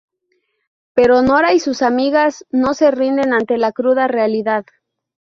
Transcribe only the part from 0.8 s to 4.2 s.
Pero Nora y sus amigas no se rinden ante la cruda